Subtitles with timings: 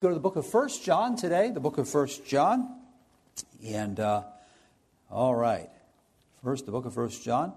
[0.00, 2.82] Go to the book of First John today, the book of First John.
[3.66, 4.22] And, uh,
[5.10, 5.68] all right.
[6.44, 7.52] First, the book of First John.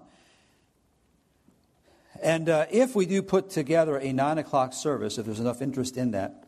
[2.20, 5.96] And uh, if we do put together a 9 o'clock service, if there's enough interest
[5.96, 6.42] in that,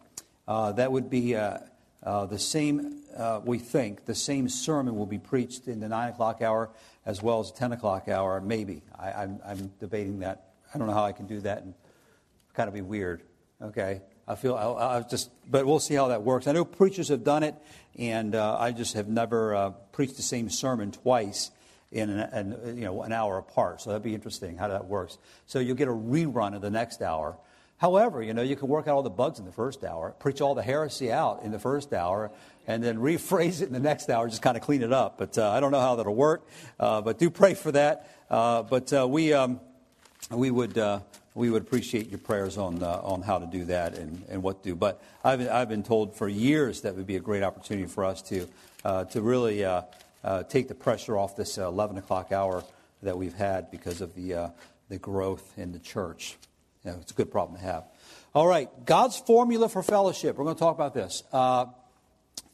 [0.49, 1.59] uh, that would be uh,
[2.03, 6.09] uh, the same, uh, we think, the same sermon will be preached in the 9
[6.09, 6.71] o'clock hour
[7.07, 8.83] as well as the 10 o'clock hour, maybe.
[8.99, 10.55] I, am debating that.
[10.75, 11.73] I don't know how I can do that and
[12.53, 13.23] kind of be weird,
[13.63, 14.01] okay?
[14.27, 16.47] I feel I, I just, but we'll see how that works.
[16.47, 17.55] I know preachers have done it,
[17.99, 21.51] and uh, I just have never uh, preached the same sermon twice
[21.93, 23.81] in an, an, you know an hour apart.
[23.81, 25.19] So that'd be interesting how that works.
[25.47, 27.37] So you'll get a rerun of the next hour.
[27.77, 30.41] However, you know you can work out all the bugs in the first hour, preach
[30.41, 32.31] all the heresy out in the first hour,
[32.67, 35.19] and then rephrase it in the next hour, just kind of clean it up.
[35.19, 36.47] But uh, I don't know how that'll work.
[36.81, 38.11] Uh, but do pray for that.
[38.31, 39.61] Uh, but uh, we um,
[40.31, 40.79] we would
[41.35, 44.63] we would appreciate your prayers on, uh, on how to do that and, and what
[44.63, 44.75] to do.
[44.77, 48.23] But I've, I've been told for years that would be a great opportunity for us
[48.23, 48.49] to,
[48.85, 49.83] uh, to really uh,
[50.23, 52.65] uh take the pressure off this uh, 11 o'clock hour
[53.03, 54.49] that we've had because of the, uh,
[54.89, 56.37] the growth in the church.
[56.85, 57.85] You know, it's a good problem to have.
[58.33, 60.37] All right, God's formula for fellowship.
[60.37, 61.23] We're going to talk about this.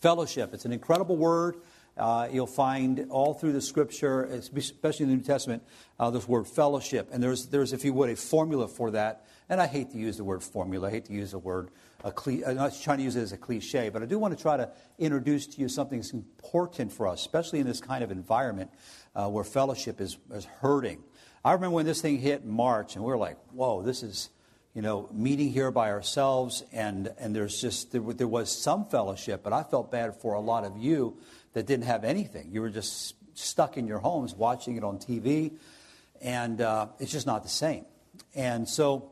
[0.01, 0.55] fellowship.
[0.55, 1.57] It's an incredible word.
[1.97, 5.63] Uh, you'll find all through the scripture, especially in the New Testament,
[5.99, 7.11] uh, this word fellowship.
[7.13, 9.27] And there's, there's, if you would, a formula for that.
[9.49, 10.89] And I hate to use the word formula.
[10.89, 11.71] I hate to use the word,
[12.05, 14.37] a cli- I'm not trying to use it as a cliche, but I do want
[14.37, 18.03] to try to introduce to you something that's important for us, especially in this kind
[18.05, 18.71] of environment
[19.15, 21.03] uh, where fellowship is, is hurting.
[21.45, 24.31] I remember when this thing hit March, and we were like, whoa, this is,
[24.73, 29.43] you know, meeting here by ourselves, and, and there's just, there, there was some fellowship,
[29.43, 31.19] but I felt bad for a lot of you
[31.53, 32.51] that didn't have anything.
[32.51, 35.53] You were just stuck in your homes watching it on TV,
[36.21, 37.85] and uh, it's just not the same.
[38.35, 39.11] And so,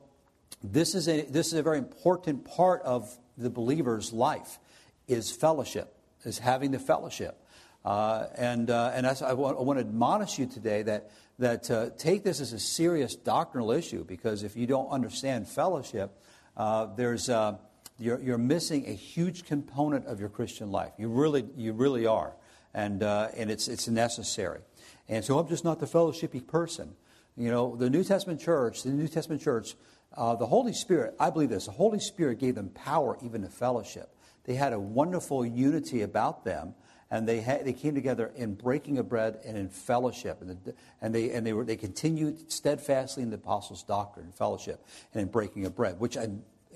[0.63, 4.59] this is a this is a very important part of the believer's life
[5.07, 5.95] is fellowship,
[6.25, 7.43] is having the fellowship.
[7.85, 11.91] Uh, and uh, and I, want, I, want, to admonish you today that that uh,
[11.97, 16.21] take this as a serious doctrinal issue because if you don't understand fellowship,
[16.57, 17.57] uh, there's uh,
[17.99, 20.93] you're, you're missing a huge component of your Christian life.
[20.99, 22.35] You really, you really are.
[22.75, 24.61] And, uh, and it's, it's necessary.
[25.09, 26.95] And so I'm just not the fellowshipy person.
[27.37, 29.75] You know, the New Testament church, the New Testament church,
[30.17, 33.49] uh, the Holy Spirit, I believe this, the Holy Spirit gave them power even to
[33.49, 34.15] fellowship.
[34.45, 36.75] They had a wonderful unity about them,
[37.11, 40.41] and they, they came together in breaking of bread and in fellowship.
[40.41, 44.35] And, the, and, they, and they, were, they continued steadfastly in the apostles' doctrine and
[44.35, 46.29] fellowship and in breaking of bread, which I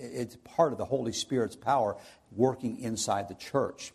[0.02, 1.96] it's part of the Holy Spirit's power
[2.34, 3.92] working inside the church.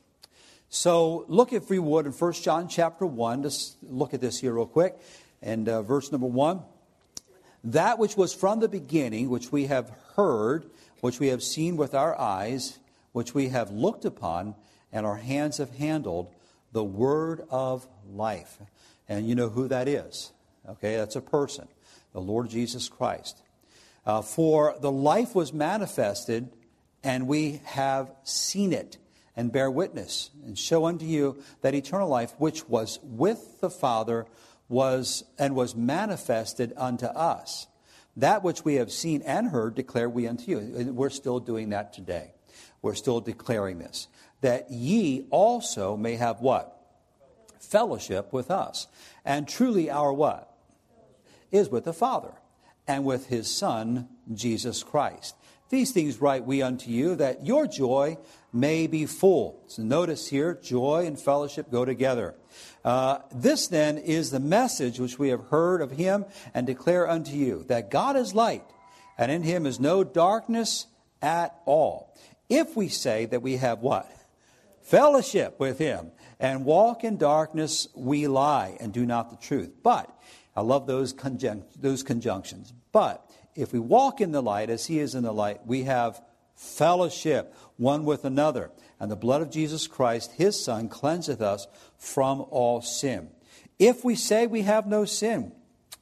[0.69, 3.43] So look if we would in 1 John chapter 1.
[3.43, 4.97] Just look at this here real quick.
[5.41, 6.61] And uh, verse number 1.
[7.63, 10.69] That which was from the beginning, which we have heard,
[11.01, 12.79] which we have seen with our eyes,
[13.11, 14.55] which we have looked upon,
[14.91, 16.33] and our hands have handled,
[16.71, 18.57] the word of life.
[19.09, 20.31] And you know who that is.
[20.67, 21.67] Okay, that's a person,
[22.13, 23.41] the Lord Jesus Christ.
[24.07, 26.49] Uh, for the life was manifested,
[27.03, 28.97] and we have seen it,
[29.35, 34.25] and bear witness, and show unto you that eternal life, which was with the Father,
[34.69, 37.67] was and was manifested unto us.
[38.15, 40.59] That which we have seen and heard declare we unto you.
[40.59, 42.31] And We're still doing that today.
[42.81, 44.07] We're still declaring this.
[44.39, 46.73] That ye also may have what?
[47.59, 48.87] Fellowship with us.
[49.25, 50.49] And truly our what?
[51.51, 52.33] Is with the Father
[52.87, 55.35] and with his Son, Jesus Christ.
[55.69, 58.17] These things write we unto you, that your joy
[58.53, 59.61] may be full.
[59.67, 62.35] So notice here, joy and fellowship go together.
[62.85, 67.33] Uh, this then is the message which we have heard of him and declare unto
[67.33, 68.63] you, that God is light,
[69.17, 70.87] and in him is no darkness
[71.21, 72.15] at all.
[72.47, 74.09] If we say that we have what?
[74.81, 79.71] Fellowship with him, and walk in darkness, we lie and do not the truth.
[79.83, 80.09] But
[80.55, 81.13] I love those,
[81.75, 82.73] those conjunctions.
[82.97, 86.19] But if we walk in the light as he is in the light, we have
[86.55, 88.71] fellowship one with another.
[88.99, 91.67] And the blood of Jesus Christ, his Son, cleanseth us
[91.99, 93.29] from all sin.
[93.77, 95.51] If we say we have no sin,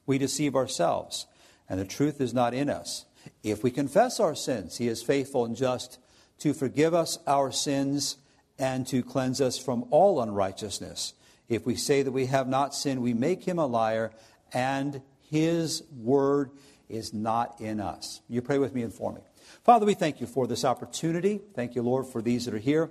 [0.05, 1.27] we deceive ourselves,
[1.67, 3.03] and the truth is not in us.
[3.43, 5.99] If we confess our sins, he is faithful and just
[6.39, 8.15] to forgive us our sins
[8.57, 11.13] and to cleanse us from all unrighteousness.
[11.49, 14.13] If we say that we have not sinned, we make him a liar,
[14.53, 16.51] and his word
[16.89, 18.21] is not in us.
[18.27, 19.21] You pray with me and for me.
[19.63, 21.41] Father, we thank you for this opportunity.
[21.53, 22.89] Thank you, Lord, for these that are here.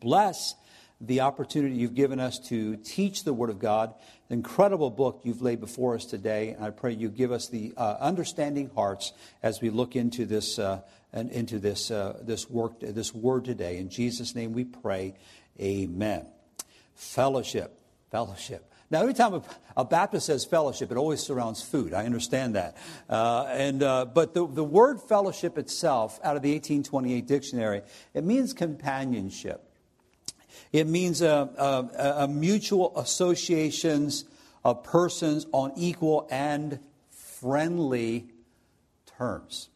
[0.00, 0.54] Bless
[1.00, 3.94] the opportunity you've given us to teach the Word of God,
[4.28, 6.50] the incredible book you've laid before us today.
[6.50, 9.12] And I pray you give us the uh, understanding hearts
[9.42, 10.80] as we look into this, uh,
[11.12, 13.78] and into this, uh, this, work, this word today.
[13.78, 15.14] In Jesus' name we pray.
[15.60, 16.26] Amen.
[16.94, 17.78] Fellowship.
[18.10, 18.70] Fellowship.
[18.90, 19.42] Now, every time
[19.76, 21.94] a, Baptist says fellowship, it always surrounds food.
[21.94, 22.76] I understand that.
[23.08, 27.82] Uh, and, uh, but the, the word fellowship itself, out of the 1828 dictionary,
[28.12, 29.68] it means companionship.
[30.72, 34.24] It means a, a, a mutual associations
[34.64, 36.78] of persons on equal and
[37.10, 38.26] friendly
[39.18, 39.68] terms.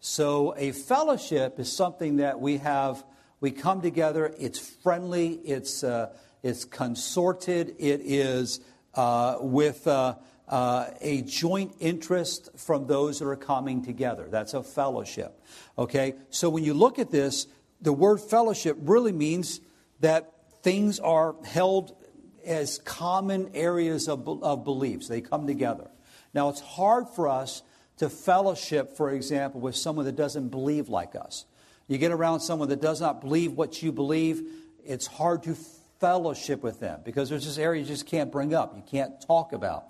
[0.00, 3.04] So a fellowship is something that we have,
[3.40, 8.60] we come together, it's friendly, it's, uh, it's consorted, it is
[8.94, 10.16] uh, with uh,
[10.48, 14.26] uh, a joint interest from those that are coming together.
[14.30, 15.40] That's a fellowship.
[15.78, 16.14] Okay?
[16.30, 17.46] So when you look at this,
[17.80, 19.60] the word fellowship really means
[20.00, 20.32] that
[20.62, 21.96] things are held
[22.44, 25.08] as common areas of, of beliefs.
[25.08, 25.90] They come together.
[26.34, 27.62] Now, it's hard for us
[27.98, 31.44] to fellowship, for example, with someone that doesn't believe like us.
[31.86, 34.42] You get around someone that does not believe what you believe,
[34.84, 35.54] it's hard to
[36.00, 39.52] fellowship with them because there's this area you just can't bring up, you can't talk
[39.52, 39.84] about.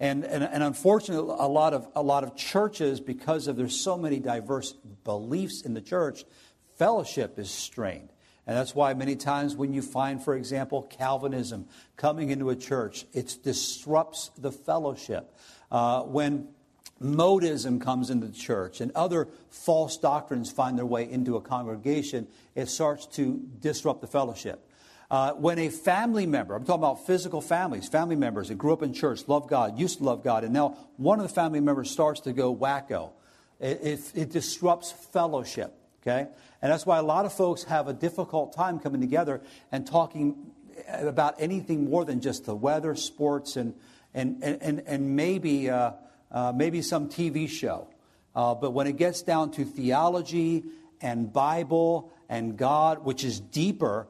[0.00, 3.96] And, and, and unfortunately, a lot, of, a lot of churches, because of there's so
[3.96, 4.72] many diverse
[5.04, 6.24] beliefs in the church,
[6.76, 8.08] fellowship is strained.
[8.44, 11.66] And that's why many times when you find, for example, Calvinism
[11.96, 15.32] coming into a church, it disrupts the fellowship.
[15.70, 16.48] Uh, when
[17.00, 22.26] modalism comes into the church and other false doctrines find their way into a congregation,
[22.56, 24.68] it starts to disrupt the fellowship.
[25.12, 28.82] Uh, when a family member, I'm talking about physical families, family members that grew up
[28.82, 31.90] in church, love God, used to love God, and now one of the family members
[31.90, 33.10] starts to go wacko,
[33.60, 36.28] it, it, it disrupts fellowship, okay?
[36.62, 40.50] And that's why a lot of folks have a difficult time coming together and talking
[40.88, 43.74] about anything more than just the weather, sports, and,
[44.14, 45.68] and, and, and maybe.
[45.68, 45.92] Uh,
[46.32, 47.86] uh, maybe some TV show.
[48.34, 50.64] Uh, but when it gets down to theology
[51.00, 54.08] and Bible and God, which is deeper,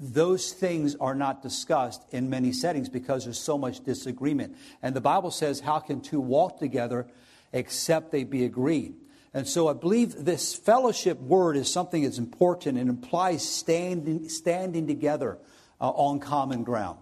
[0.00, 4.56] those things are not discussed in many settings because there's so much disagreement.
[4.82, 7.06] And the Bible says, How can two walk together
[7.52, 8.94] except they be agreed?
[9.34, 14.86] And so I believe this fellowship word is something that's important and implies standing, standing
[14.86, 15.38] together
[15.80, 16.98] uh, on common ground.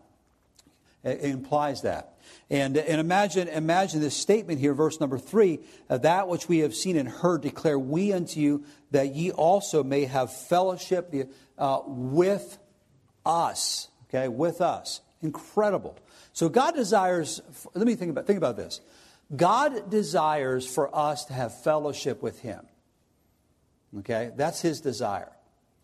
[1.05, 2.17] It, it implies that.
[2.51, 6.75] And, and imagine, imagine this statement here, verse number three uh, that which we have
[6.75, 11.15] seen and heard declare we unto you, that ye also may have fellowship
[11.57, 12.59] uh, with
[13.29, 13.89] us.
[14.09, 15.03] Okay, with us.
[15.23, 15.97] Incredible.
[16.33, 17.41] So God desires,
[17.75, 18.81] let me think about, think about this.
[19.35, 22.67] God desires for us to have fellowship with Him.
[23.99, 25.33] Okay, that's His desire.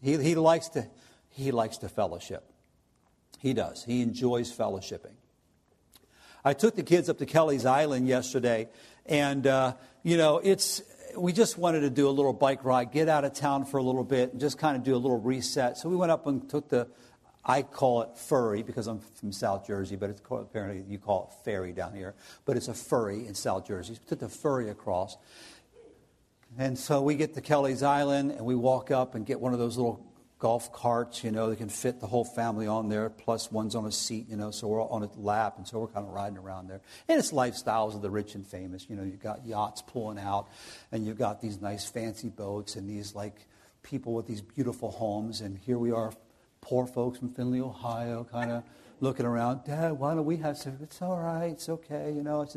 [0.00, 0.87] He, he, likes, to,
[1.31, 2.44] he likes to fellowship.
[3.41, 3.85] He does.
[3.85, 5.14] He enjoys fellowshipping.
[6.44, 8.69] I took the kids up to Kelleys Island yesterday,
[9.06, 10.82] and, uh, you know, it's,
[11.17, 13.82] we just wanted to do a little bike ride, get out of town for a
[13.82, 15.79] little bit, and just kind of do a little reset.
[15.79, 16.87] So we went up and took the,
[17.46, 21.31] I call it furry because I'm from South Jersey, but it's called, apparently you call
[21.31, 22.14] it ferry down here.
[22.44, 23.99] But it's a furry in South Jersey.
[24.06, 25.17] Took the furry across.
[26.56, 29.58] And so we get to Kelleys Island and we walk up and get one of
[29.58, 30.14] those little
[30.44, 33.87] golf carts, you know, they can fit the whole family on there, plus one's on
[33.87, 36.37] a seat, you know, so we're on a lap, and so we're kind of riding
[36.37, 36.82] around there.
[37.08, 38.85] And it's lifestyles of the rich and famous.
[38.91, 40.49] You know, you've got yachts pulling out,
[40.93, 43.46] and you've got these nice fancy boats, and these like
[43.82, 46.12] people with these beautiful homes, and here we are,
[46.65, 48.65] poor folks from Findlay, Ohio, kind of
[49.01, 50.79] looking around, Dad, why don't we have some?
[50.83, 52.41] It's all right, it's okay, you know.
[52.41, 52.56] It's,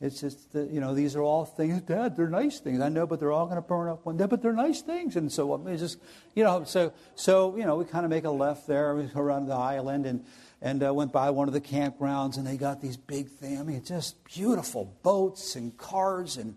[0.00, 2.80] it's just, the, you know, these are all things, Dad, they're nice things.
[2.80, 5.16] I know, but they're all going to burn up one day, but they're nice things.
[5.16, 5.98] And so it's just,
[6.34, 9.20] you know, so, so you know, we kind of make a left there, we go
[9.20, 10.24] around the island and,
[10.62, 13.60] and uh, went by one of the campgrounds, and they got these big things.
[13.60, 16.56] I mean, just beautiful boats and cars and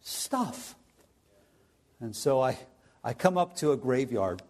[0.00, 0.74] stuff.
[2.00, 2.58] And so I,
[3.04, 4.42] I come up to a graveyard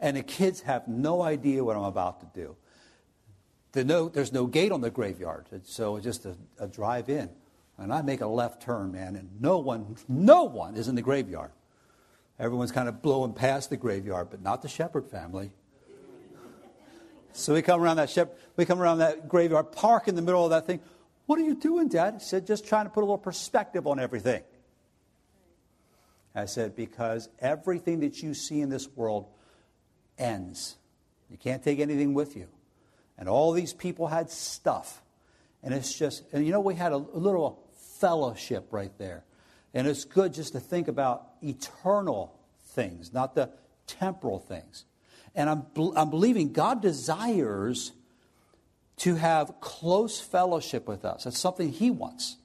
[0.00, 2.56] and the kids have no idea what I'm about to do.
[3.72, 7.30] The no, there's no gate on the graveyard, so it's just a, a drive in.
[7.76, 11.02] And I make a left turn, man, and no one, no one is in the
[11.02, 11.52] graveyard.
[12.38, 15.50] Everyone's kind of blowing past the graveyard, but not the Shepherd family.
[17.32, 20.44] So we come around that shep- we come around that graveyard, park in the middle
[20.44, 20.80] of that thing.
[21.26, 22.14] What are you doing, Dad?
[22.14, 24.42] He said, just trying to put a little perspective on everything.
[26.34, 29.26] I said, because everything that you see in this world
[30.18, 30.76] ends.
[31.30, 32.48] You can't take anything with you.
[33.18, 35.02] And all these people had stuff.
[35.62, 37.62] And it's just, and you know, we had a, a little
[37.98, 39.24] fellowship right there.
[39.74, 43.50] And it's good just to think about eternal things, not the
[43.86, 44.84] temporal things.
[45.34, 47.92] And I'm, I'm believing God desires
[48.98, 51.24] to have close fellowship with us.
[51.24, 52.36] That's something He wants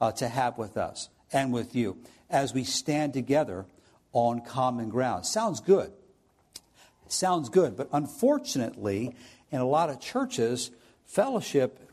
[0.00, 1.98] uh, to have with us and with you.
[2.30, 3.66] as we stand together
[4.12, 5.26] on common ground.
[5.26, 5.92] Sounds good.
[7.08, 9.14] Sounds good, but unfortunately,
[9.50, 10.70] in a lot of churches,
[11.06, 11.90] fellowship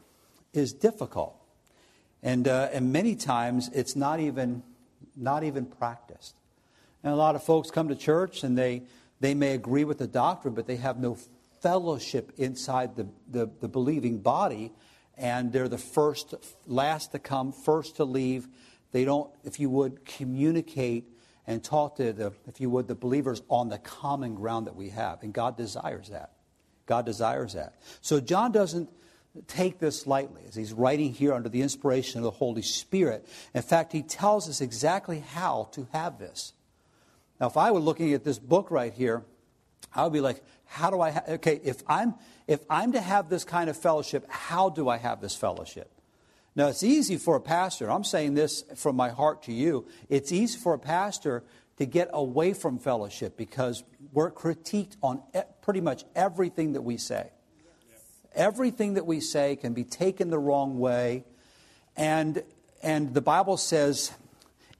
[0.53, 1.35] is difficult.
[2.21, 4.63] And, uh, and many times it's not even,
[5.15, 6.35] not even practiced.
[7.03, 8.83] And a lot of folks come to church and they,
[9.19, 11.17] they may agree with the doctrine, but they have no
[11.61, 14.71] fellowship inside the, the, the believing body.
[15.17, 16.33] And they're the first,
[16.67, 18.47] last to come, first to leave.
[18.91, 21.05] They don't, if you would, communicate
[21.47, 24.89] and talk to the, if you would, the believers on the common ground that we
[24.89, 25.21] have.
[25.23, 26.31] And God desires that.
[26.85, 27.75] God desires that.
[28.01, 28.89] So John doesn't
[29.47, 33.27] take this lightly as he's writing here under the inspiration of the Holy Spirit.
[33.53, 36.53] In fact, he tells us exactly how to have this.
[37.39, 39.23] Now, if I were looking at this book right here,
[39.93, 42.15] I would be like, how do I, ha- okay, if I'm,
[42.47, 45.91] if I'm to have this kind of fellowship, how do I have this fellowship?
[46.55, 50.31] Now, it's easy for a pastor, I'm saying this from my heart to you, it's
[50.31, 51.43] easy for a pastor
[51.77, 53.83] to get away from fellowship because
[54.13, 55.21] we're critiqued on
[55.61, 57.29] pretty much everything that we say.
[58.33, 61.25] Everything that we say can be taken the wrong way.
[61.97, 62.43] And,
[62.81, 64.11] and the Bible says,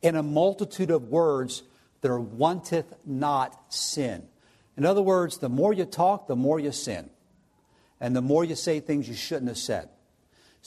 [0.01, 1.63] in a multitude of words,
[2.01, 4.27] there wanteth not sin.
[4.77, 7.09] In other words, the more you talk, the more you sin.
[7.99, 9.89] And the more you say things you shouldn't have said.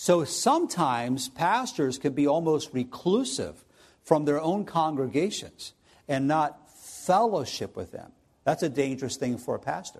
[0.00, 3.64] So sometimes pastors can be almost reclusive
[4.04, 5.72] from their own congregations
[6.06, 8.12] and not fellowship with them.
[8.44, 9.98] That's a dangerous thing for a pastor.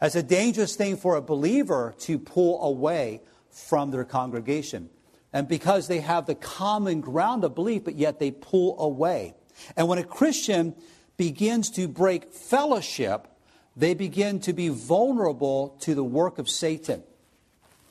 [0.00, 4.90] That's a dangerous thing for a believer to pull away from their congregation.
[5.32, 9.36] And because they have the common ground of belief, but yet they pull away.
[9.76, 10.74] And when a Christian
[11.16, 13.28] begins to break fellowship,
[13.76, 17.04] they begin to be vulnerable to the work of Satan.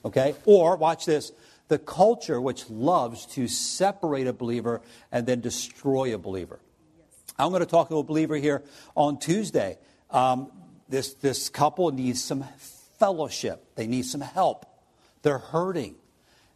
[0.04, 0.36] Okay?
[0.46, 1.32] Or, watch this,
[1.68, 4.82] the culture which loves to separate a believer
[5.12, 6.60] and then destroy a believer.
[7.40, 8.64] I'm going to talk to a believer here
[8.96, 9.78] on Tuesday.
[10.10, 10.52] Um,
[10.90, 12.46] this, this couple needs some
[13.00, 14.66] fellowship, they need some help.
[15.24, 15.96] They're hurting.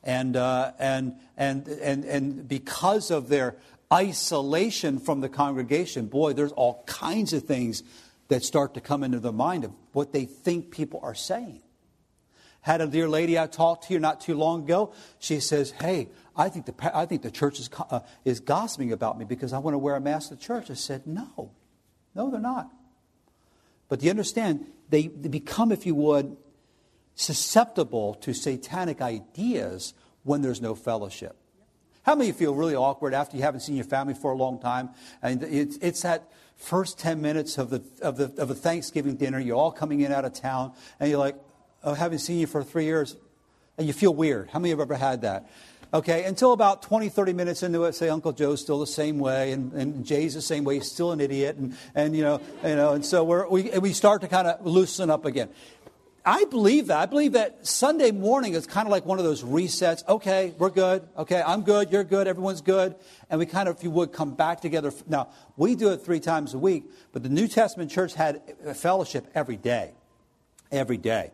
[0.03, 3.55] And, uh, and, and, and, and because of their
[3.91, 7.83] isolation from the congregation, boy, there's all kinds of things
[8.27, 11.61] that start to come into their mind of what they think people are saying.
[12.65, 14.91] Had a dear lady I talked to here not too long ago.
[15.19, 19.19] She says, Hey, I think the, I think the church is, uh, is gossiping about
[19.19, 20.71] me because I want to wear a mask to church.
[20.71, 21.51] I said, No,
[22.15, 22.71] no, they're not.
[23.87, 26.37] But you understand, they, they become, if you would,
[27.13, 29.93] susceptible to satanic ideas
[30.23, 31.35] when there's no fellowship.
[32.01, 34.35] How many of you feel really awkward after you haven't seen your family for a
[34.35, 34.89] long time?
[35.21, 39.39] And it's, it's that first 10 minutes of, the, of, the, of a Thanksgiving dinner.
[39.39, 41.35] You're all coming in out of town, and you're like,
[41.85, 43.15] I haven't seen you for three years.
[43.77, 44.49] And you feel weird.
[44.51, 45.49] How many have ever had that?
[45.93, 49.51] Okay, until about 20, 30 minutes into it, say Uncle Joe's still the same way,
[49.51, 52.75] and, and Jay's the same way, he's still an idiot, and, and you know, you
[52.75, 55.49] know, and so we're, we, we start to kind of loosen up again.
[56.25, 56.97] I believe that.
[56.97, 60.05] I believe that Sunday morning is kind of like one of those resets.
[60.09, 61.07] Okay, we're good.
[61.17, 61.91] Okay, I'm good.
[61.91, 62.27] You're good.
[62.27, 62.95] Everyone's good.
[63.29, 64.91] And we kind of, if you would, come back together.
[65.07, 68.41] Now, we do it three times a week, but the New Testament church had
[68.75, 69.91] fellowship every day.
[70.71, 71.31] Every day.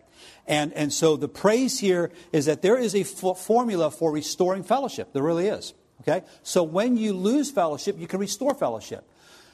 [0.48, 4.64] And, and so the praise here is that there is a f- formula for restoring
[4.64, 5.14] fellowship.
[5.14, 5.74] There really is.
[6.02, 6.26] Okay?
[6.44, 9.08] So when you lose fellowship, you can restore fellowship.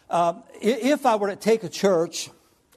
[0.09, 2.29] Um, if I were to take a church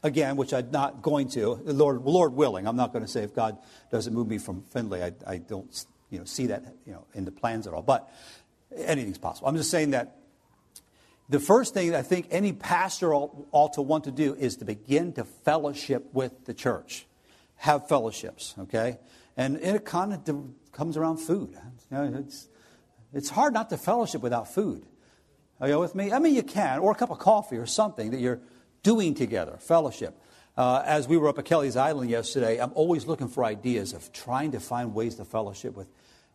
[0.02, 2.66] again, which I'm not going to, Lord, Lord willing.
[2.66, 3.58] I'm not going to say if God
[3.90, 7.24] doesn't move me from Findlay, I, I don't you know, see that you know, in
[7.24, 7.82] the plans at all.
[7.82, 8.10] But
[8.76, 9.48] anything's possible.
[9.48, 10.16] I'm just saying that
[11.28, 14.64] the first thing I think any pastor ought, ought to want to do is to
[14.64, 17.06] begin to fellowship with the church.
[17.60, 18.98] Have fellowships, okay?
[19.36, 21.58] And it kind of comes around food.
[21.90, 22.48] You know, it's,
[23.12, 24.86] it's hard not to fellowship without food.
[25.60, 26.10] Are you with me?
[26.10, 28.40] I mean, you can, or a cup of coffee or something that you're
[28.82, 30.18] doing together, fellowship.
[30.56, 34.10] Uh, as we were up at Kelleys Island yesterday, I'm always looking for ideas of
[34.10, 35.86] trying to find ways to fellowship with.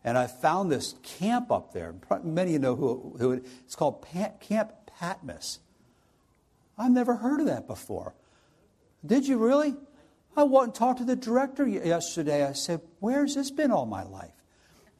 [0.04, 1.92] And I found this camp up there.
[2.22, 4.06] Many of you know who, who it, it's called
[4.40, 5.58] Camp Patmos.
[6.78, 8.14] I've never heard of that before.
[9.04, 9.74] Did you really?
[10.36, 12.44] I went and talked to the director yesterday.
[12.44, 14.32] I said, Where's this been all my life?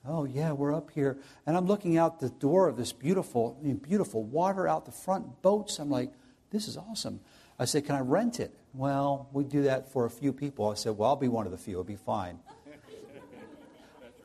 [0.08, 1.18] Oh, yeah, we're up here.
[1.46, 5.78] And I'm looking out the door of this beautiful, beautiful water out the front, boats.
[5.78, 6.12] I'm like,
[6.50, 7.20] This is awesome.
[7.58, 8.56] I said, Can I rent it?
[8.72, 10.70] Well, we do that for a few people.
[10.70, 11.74] I said, Well, I'll be one of the few.
[11.74, 12.38] It'll be fine.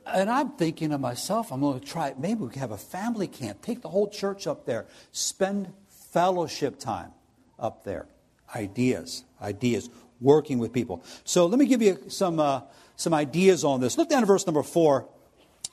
[0.06, 2.20] and I'm thinking to myself, I'm going to try it.
[2.20, 3.62] Maybe we can have a family camp.
[3.62, 4.86] Take the whole church up there.
[5.12, 5.74] Spend
[6.12, 7.12] fellowship time
[7.60, 8.08] up there.
[8.56, 9.90] Ideas, ideas,
[10.22, 11.04] working with people.
[11.24, 12.62] So let me give you some, uh,
[12.96, 13.98] some ideas on this.
[13.98, 15.10] Look down at verse number four.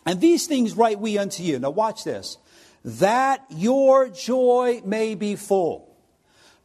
[0.07, 1.59] And these things write we unto you.
[1.59, 2.39] Now, watch this.
[2.85, 5.85] that your joy may be full.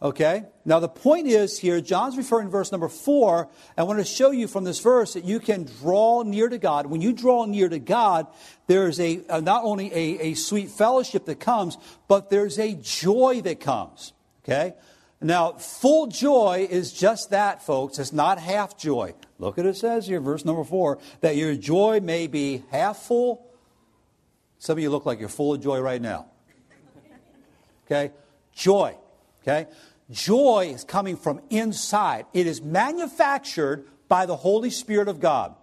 [0.02, 0.44] Okay?
[0.66, 3.48] Now, the point is here, John's referring to verse number four.
[3.78, 6.88] I want to show you from this verse that you can draw near to God.
[6.88, 8.28] When you draw near to God,
[8.68, 13.42] there's a, a not only a, a sweet fellowship that comes, but there's a joy
[13.44, 14.12] that comes.
[14.44, 14.74] Okay?
[15.24, 17.98] Now, full joy is just that, folks.
[17.98, 19.14] It's not half joy.
[19.40, 23.48] Look at it says here, verse number four, that your joy may be half full.
[24.60, 26.28] Some of you look like you're full of joy right now.
[27.86, 28.12] Okay?
[28.54, 28.98] Joy.
[29.42, 29.68] Okay?
[30.12, 35.56] Joy is coming from inside, it is manufactured by the Holy Spirit of God.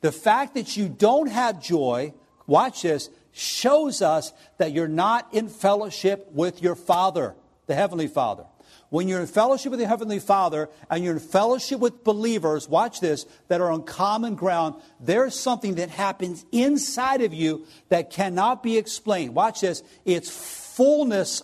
[0.00, 2.12] The fact that you don't have joy,
[2.46, 7.36] watch this, shows us that you're not in fellowship with your Father,
[7.66, 8.44] the Heavenly Father.
[8.88, 13.00] When you're in fellowship with the Heavenly Father and you're in fellowship with believers, watch
[13.00, 18.62] this, that are on common ground, there's something that happens inside of you that cannot
[18.62, 19.34] be explained.
[19.34, 21.42] Watch this, it's fullness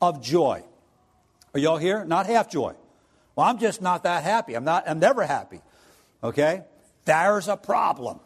[0.00, 0.64] of joy.
[1.54, 2.04] Are y'all here?
[2.04, 2.74] Not half joy.
[3.36, 4.54] Well, I'm just not that happy.
[4.54, 5.60] I'm not, I'm never happy.
[6.22, 6.64] Okay?
[7.04, 8.20] There's a problem.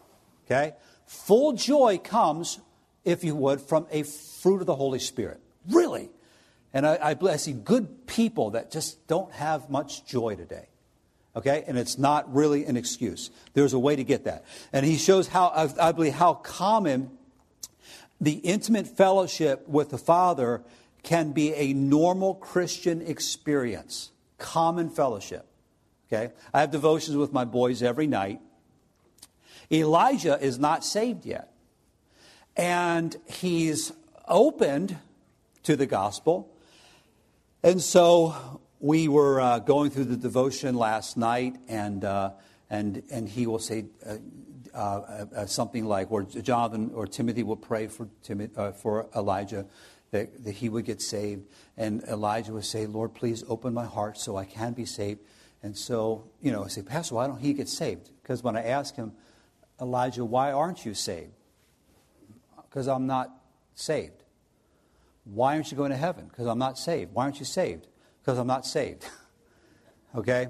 [0.47, 0.73] Okay?
[1.07, 2.61] Full joy comes,
[3.05, 5.41] if you would, from a fruit of the Holy Spirit.
[5.69, 6.11] Really.
[6.75, 10.67] And I, I, I see good people that just don't have much joy today.
[11.37, 11.65] Okay?
[11.67, 13.31] And it's not really an excuse.
[13.55, 14.45] There's a way to get that.
[14.73, 17.11] And he shows how, I believe, how common
[18.21, 20.63] the intimate fellowship with the Father
[21.05, 25.47] can be a normal Christian experience, common fellowship.
[26.09, 26.33] Okay?
[26.53, 28.41] I have devotions with my boys every night.
[29.71, 31.53] Elijah is not saved yet.
[32.57, 33.93] And he's
[34.27, 34.97] opened
[35.65, 36.51] to the gospel.
[37.65, 42.33] And so we were uh, going through the devotion last night, and, uh,
[42.69, 44.19] and, and he will say uh,
[44.75, 48.11] uh, uh something like, or Jonathan or Timothy will pray for,
[48.55, 49.65] uh, for Elijah
[50.11, 51.47] that, that he would get saved.
[51.79, 55.21] And Elijah would say, Lord, please open my heart so I can be saved.
[55.63, 58.11] And so, you know, I say, Pastor, why don't he get saved?
[58.23, 59.13] Because when I ask him,
[59.81, 61.33] Elijah, why aren't you saved?
[62.69, 63.31] Because I'm not
[63.75, 64.24] saved.
[65.25, 66.27] Why aren't you going to heaven?
[66.27, 67.15] Because I'm not saved.
[67.15, 67.87] Why aren't you saved?
[68.23, 69.07] Because I'm not saved.
[70.17, 70.49] okay?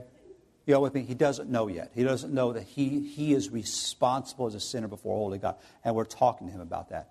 [0.67, 1.03] You know with me?
[1.03, 1.93] He doesn't know yet.
[1.95, 5.57] He doesn't know that he, he is responsible as a sinner before holy God.
[5.85, 7.11] And we're talking to him about that.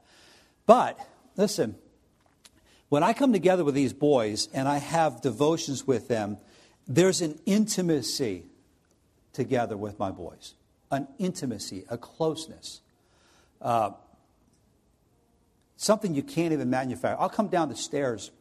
[0.66, 1.00] But,
[1.36, 1.76] listen,
[2.90, 6.38] when I come together with these boys and I have devotions with them,
[6.88, 8.46] there's an intimacy
[9.34, 10.54] together with my boys,
[10.92, 12.82] an intimacy, a closeness.
[13.62, 13.92] Uh,
[15.84, 17.20] something you can't even manufacture.
[17.20, 18.32] I'll come down the stairs,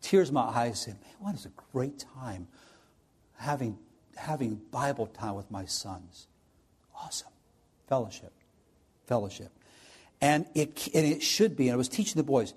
[0.00, 2.46] tears in my eyes, and man, what is a great time
[3.36, 3.78] having,
[4.16, 6.28] having Bible time with my sons.
[6.94, 7.32] Awesome.
[7.88, 8.32] Fellowship.
[9.06, 9.50] Fellowship.
[10.20, 12.52] And it, and it should be, and I was teaching the boys,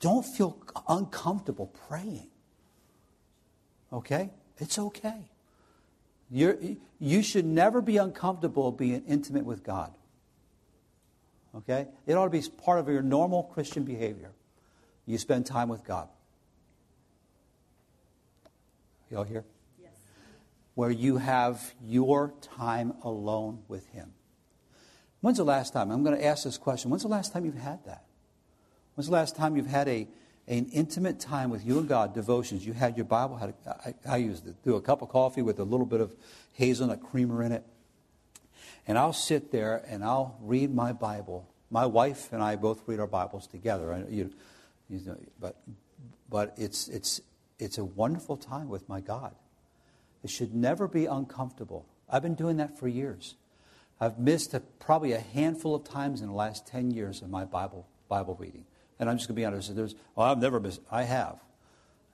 [0.00, 0.56] don't feel
[0.88, 2.28] uncomfortable praying.
[3.92, 4.30] Okay?
[4.58, 5.30] It's okay.
[6.30, 6.56] You're,
[7.00, 9.92] you should never be uncomfortable being intimate with God.
[11.54, 11.86] Okay?
[12.06, 14.32] It ought to be part of your normal Christian behavior.
[15.06, 16.08] You spend time with God.
[19.10, 19.44] Y'all here?
[19.80, 19.90] Yes.
[20.74, 24.12] Where you have your time alone with Him.
[25.20, 25.90] When's the last time?
[25.90, 26.90] I'm going to ask this question.
[26.90, 28.04] When's the last time you've had that?
[28.94, 30.06] When's the last time you've had a,
[30.46, 32.66] an intimate time with you and God, devotions?
[32.66, 35.42] You had your Bible, had a, I, I used to do a cup of coffee
[35.42, 36.12] with a little bit of
[36.52, 37.64] hazelnut creamer in it.
[38.88, 41.48] And I'll sit there and I'll read my Bible.
[41.70, 44.04] My wife and I both read our Bibles together.
[44.08, 44.30] You,
[44.88, 45.56] you know, but
[46.28, 47.20] but it's, it's,
[47.58, 49.34] it's a wonderful time with my God.
[50.22, 51.86] It should never be uncomfortable.
[52.08, 53.34] I've been doing that for years.
[54.00, 57.44] I've missed a, probably a handful of times in the last 10 years of my
[57.44, 58.64] Bible, Bible reading.
[58.98, 59.74] And I'm just going to be honest.
[59.74, 60.80] There's, well, I've never missed.
[60.90, 61.38] I have.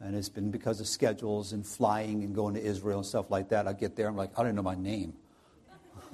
[0.00, 3.48] And it's been because of schedules and flying and going to Israel and stuff like
[3.50, 3.66] that.
[3.66, 5.14] I get there, I'm like, I don't know my name.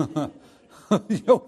[1.09, 1.47] you know,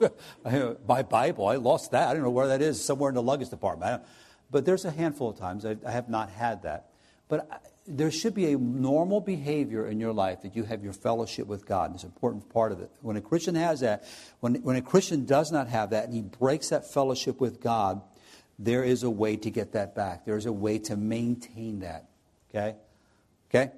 [0.87, 2.09] my Bible, I lost that.
[2.09, 4.03] I don't know where that is, somewhere in the luggage department.
[4.51, 6.91] But there's a handful of times I, I have not had that.
[7.29, 10.93] But I, there should be a normal behavior in your life that you have your
[10.93, 11.95] fellowship with God.
[11.95, 12.91] It's an important part of it.
[13.01, 14.05] When a Christian has that,
[14.41, 18.01] when, when a Christian does not have that and he breaks that fellowship with God,
[18.59, 20.25] there is a way to get that back.
[20.25, 22.09] There is a way to maintain that.
[22.51, 22.77] Okay?
[23.51, 23.73] Okay?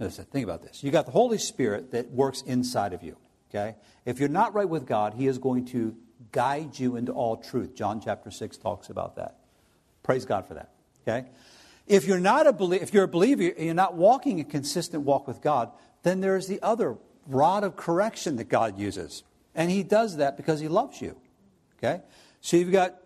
[0.00, 0.82] Listen, think about this.
[0.82, 3.16] You got the Holy Spirit that works inside of you.
[3.50, 3.76] Okay?
[4.06, 5.94] If you're not right with God, He is going to
[6.32, 7.74] guide you into all truth.
[7.74, 9.36] John chapter 6 talks about that.
[10.02, 10.70] Praise God for that.
[11.06, 11.28] Okay?
[11.86, 15.02] If you're not a believer, if you're a believer and you're not walking a consistent
[15.02, 15.70] walk with God,
[16.02, 19.22] then there's the other rod of correction that God uses.
[19.54, 21.16] And He does that because He loves you.
[21.78, 22.02] Okay?
[22.40, 22.96] So you've got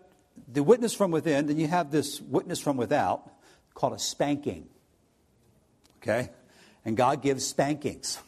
[0.47, 3.29] the witness from within, then you have this witness from without
[3.73, 4.69] called a spanking.
[6.01, 6.29] Okay?
[6.85, 8.19] And God gives spankings.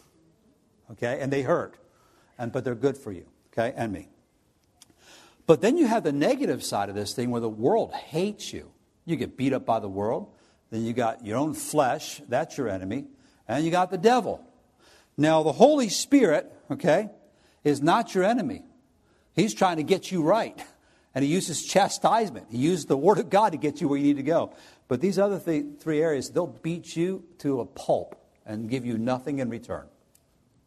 [0.91, 1.20] Okay?
[1.22, 1.76] And they hurt.
[2.38, 3.26] And, but they're good for you.
[3.54, 3.74] Okay?
[3.78, 4.10] And me.
[5.46, 8.72] But then you have the negative side of this thing where the world hates you.
[9.06, 10.30] You get beat up by the world.
[10.72, 12.22] Then you got your own flesh.
[12.28, 13.06] That's your enemy.
[13.48, 14.43] And you got the devil.
[15.15, 17.10] Now, the Holy Spirit, okay,
[17.63, 18.63] is not your enemy.
[19.34, 20.62] He's trying to get you right.
[21.15, 22.48] And he uses chastisement.
[22.52, 24.54] He uses the Word of God to get you where you need to go.
[24.88, 28.15] But these other th- three areas, they'll beat you to a pulp
[28.48, 29.86] and give you nothing in return.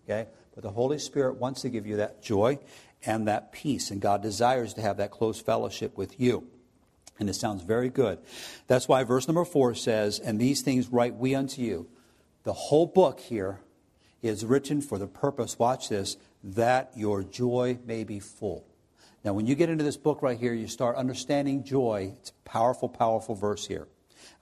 [0.04, 0.28] Okay?
[0.54, 2.58] But the Holy Spirit wants to give you that joy
[3.04, 3.90] and that peace.
[3.90, 6.46] And God desires to have that close fellowship with you.
[7.18, 8.18] And it sounds very good.
[8.66, 11.88] That's why verse number four says, And these things write we unto you.
[12.44, 13.60] The whole book here
[14.22, 18.66] is written for the purpose, watch this, that your joy may be full.
[19.24, 22.14] Now, when you get into this book right here, you start understanding joy.
[22.18, 23.86] It's a powerful, powerful verse here.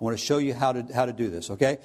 [0.01, 1.79] I want to show you how to, how to do this, okay?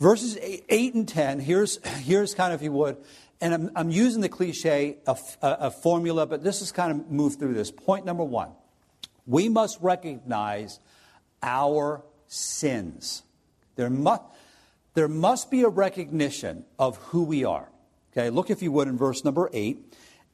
[0.00, 2.96] Verses 8, 8 and 10, here's, here's kind of, if you would,
[3.40, 7.10] and I'm, I'm using the cliche, a, a uh, formula, but this is kind of
[7.10, 7.70] move through this.
[7.70, 8.50] Point number one
[9.26, 10.80] we must recognize
[11.42, 13.22] our sins.
[13.76, 14.22] There must,
[14.94, 17.68] there must be a recognition of who we are.
[18.12, 19.78] Okay, look if you would in verse number 8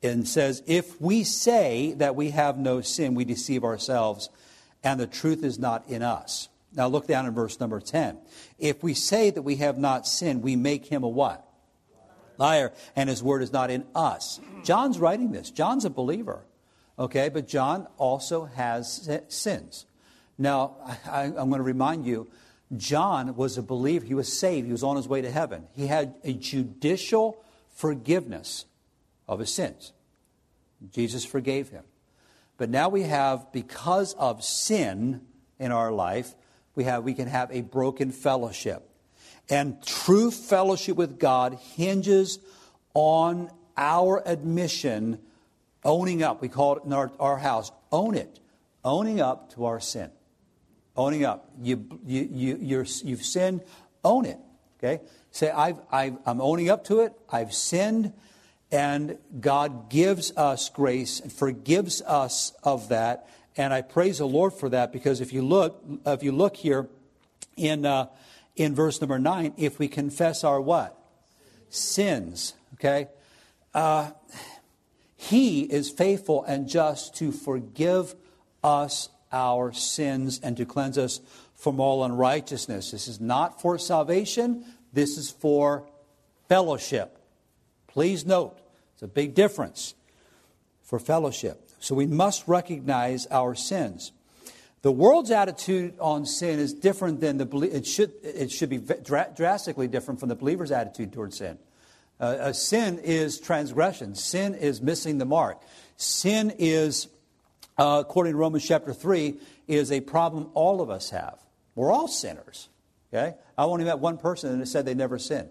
[0.02, 4.28] and says, If we say that we have no sin, we deceive ourselves,
[4.82, 6.48] and the truth is not in us.
[6.74, 8.18] Now look down in verse number 10.
[8.58, 11.46] If we say that we have not sinned, we make him a what?
[12.38, 14.40] Liar, and his word is not in us.
[14.64, 15.50] John's writing this.
[15.50, 16.46] John's a believer.
[16.98, 19.86] Okay, but John also has sins.
[20.38, 20.76] Now,
[21.10, 22.30] I, am going to remind you,
[22.76, 24.06] John was a believer.
[24.06, 24.66] He was saved.
[24.66, 25.66] He was on his way to heaven.
[25.74, 27.42] He had a judicial
[27.74, 28.64] forgiveness
[29.28, 29.92] of his sins.
[30.90, 31.84] Jesus forgave him.
[32.56, 35.22] But now we have, because of sin
[35.58, 36.34] in our life,
[36.80, 38.88] we, have, we can have a broken fellowship.
[39.50, 42.38] And true fellowship with God hinges
[42.94, 45.18] on our admission,
[45.84, 46.40] owning up.
[46.40, 48.40] We call it in our, our house, own it,
[48.82, 50.10] owning up to our sin.
[50.96, 51.50] Owning up.
[51.60, 53.60] You, you, you, you're, you've sinned,
[54.02, 54.38] own it.
[54.78, 55.04] Okay?
[55.32, 58.14] Say, I've, I've, I'm owning up to it, I've sinned,
[58.72, 63.28] and God gives us grace and forgives us of that.
[63.56, 66.88] And I praise the Lord for that because if you look, if you look here
[67.56, 68.06] in, uh,
[68.56, 70.96] in verse number nine, if we confess our what?
[71.68, 73.08] Sins, okay?
[73.74, 74.10] Uh,
[75.16, 78.14] he is faithful and just to forgive
[78.64, 81.20] us our sins and to cleanse us
[81.54, 82.90] from all unrighteousness.
[82.90, 85.86] This is not for salvation, this is for
[86.48, 87.18] fellowship.
[87.86, 88.58] Please note,
[88.94, 89.94] it's a big difference
[90.82, 91.69] for fellowship.
[91.80, 94.12] So we must recognize our sins.
[94.82, 99.88] The world's attitude on sin is different than the it should it should be drastically
[99.88, 101.58] different from the believer's attitude towards sin.
[102.18, 104.14] Uh, sin is transgression.
[104.14, 105.62] Sin is missing the mark.
[105.96, 107.08] Sin is,
[107.78, 111.38] uh, according to Romans chapter three, is a problem all of us have.
[111.74, 112.68] We're all sinners.
[113.12, 115.50] Okay, I only met one person that said they never sinned.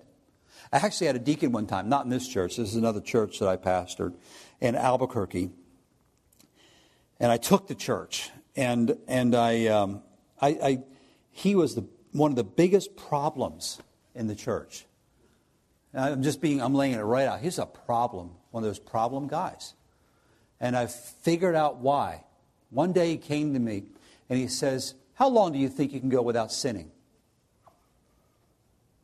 [0.72, 2.58] I actually had a deacon one time, not in this church.
[2.58, 4.14] This is another church that I pastored
[4.62, 5.50] in Albuquerque,
[7.20, 10.04] and I took the church, and and I, um,
[10.42, 10.84] I, I
[11.32, 13.80] he was the one of the biggest problems
[14.16, 14.86] in the church.
[15.94, 17.40] I'm just being, I'm laying it right out.
[17.40, 19.74] He's a problem, one of those problem guys.
[20.60, 22.24] And I figured out why.
[22.70, 23.84] One day he came to me
[24.30, 26.92] and he says, How long do you think you can go without sinning?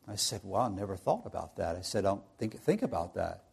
[0.07, 1.75] I said, Well, I never thought about that.
[1.75, 3.44] I said, Don't think, think about that.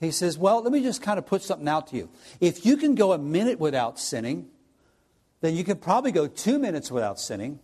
[0.00, 2.08] He says, Well, let me just kind of put something out to you.
[2.40, 4.48] If you can go a minute without sinning,
[5.40, 7.60] then you can probably go two minutes without sinning.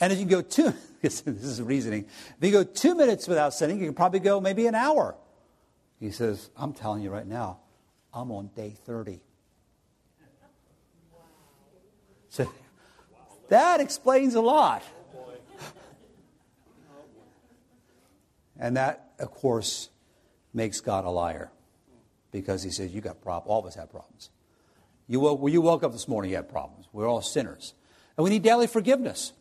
[0.00, 2.06] And if you go two, this is reasoning,
[2.38, 5.14] if you go two minutes without sinning, you can probably go maybe an hour.
[6.00, 7.60] He says, I'm telling you right now,
[8.12, 9.20] I'm on day 30.
[12.30, 12.50] So
[13.50, 14.82] that explains a lot.
[18.58, 19.90] And that, of course,
[20.54, 21.50] makes God a liar
[22.30, 23.50] because he says, You got problems.
[23.50, 24.30] All of us have problems.
[25.06, 26.86] You woke, when you woke up this morning, you had problems.
[26.92, 27.74] We're all sinners.
[28.16, 29.32] And we need daily forgiveness.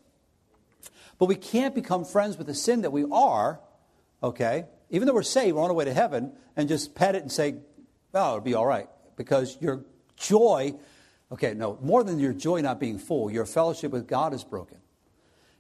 [1.18, 3.60] But we can't become friends with the sin that we are,
[4.24, 4.66] okay?
[4.90, 7.32] Even though we're saved, we're on our way to heaven, and just pet it and
[7.32, 7.56] say,
[8.14, 8.88] Oh, it'll be all right.
[9.16, 9.86] Because your
[10.18, 10.74] joy,
[11.32, 14.81] okay, no, more than your joy not being full, your fellowship with God is broken.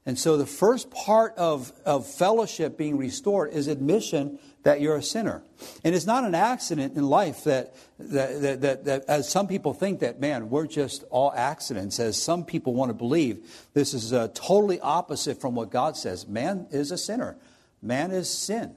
[0.05, 5.03] And so the first part of, of fellowship being restored is admission that you're a
[5.03, 5.43] sinner.
[5.83, 9.73] And it's not an accident in life that, that, that, that, that as some people
[9.73, 13.67] think that, man, we're just all accidents, as some people want to believe.
[13.73, 16.27] This is uh, totally opposite from what God says.
[16.27, 17.37] Man is a sinner,
[17.81, 18.75] man is sin.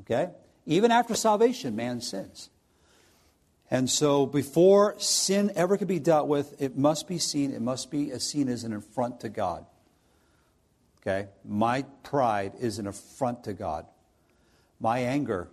[0.00, 0.30] Okay?
[0.66, 2.50] Even after salvation, man sins.
[3.70, 7.90] And so, before sin ever can be dealt with, it must be seen, it must
[7.90, 9.66] be seen as an affront to God.
[11.06, 11.28] Okay?
[11.44, 13.86] My pride is an affront to God.
[14.80, 15.48] My anger,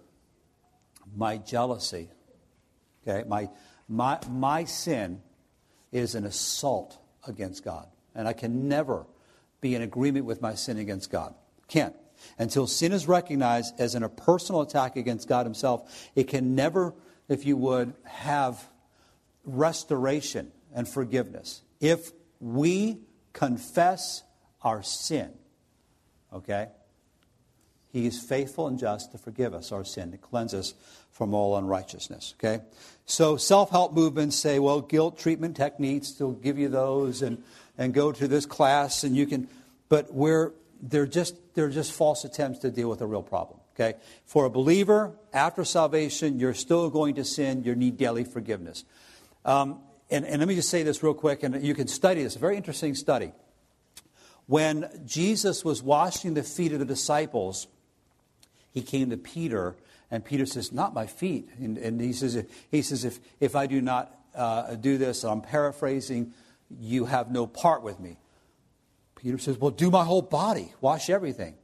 [1.16, 2.10] my jealousy,
[3.08, 3.28] okay?
[3.28, 3.50] My,
[3.88, 5.22] my, my sin
[5.92, 7.88] is an assault against God.
[8.16, 9.06] And I can never
[9.62, 11.36] be in agreement with my sin against God.
[11.68, 11.96] Can't.
[12.38, 16.94] Until sin is recognized as an, a personal attack against God Himself, it can never,
[17.30, 18.70] if you would, have
[19.46, 21.62] restoration and forgiveness.
[21.80, 23.00] If we
[23.34, 24.24] confess
[24.62, 25.34] our sin,
[26.34, 26.68] Okay?
[27.92, 30.74] He is faithful and just to forgive us our sin, to cleanse us
[31.12, 32.34] from all unrighteousness.
[32.40, 32.64] Okay?
[33.06, 37.44] So self help movements say, well, guilt treatment techniques, they'll give you those and,
[37.78, 39.48] and go to this class and you can,
[39.90, 43.60] but we're, they're, just, they're just false attempts to deal with a real problem.
[43.76, 43.98] Okay?
[44.26, 48.86] For a believer, after salvation, you're still going to sin, you need daily forgiveness.
[49.46, 52.36] Um, and, and let me just say this real quick, and you can study this,
[52.36, 53.34] a very interesting study
[54.48, 57.68] when Jesus was washing the feet of the disciples,
[58.72, 59.76] he came to Peter,
[60.12, 61.50] and Peter says, Not my feet.
[61.60, 65.42] And, and he says, he says if, if I do not uh, do this, I'm
[65.42, 66.34] paraphrasing,
[66.80, 68.18] you have no part with me.
[69.16, 71.56] Peter says, Well, do my whole body, wash everything.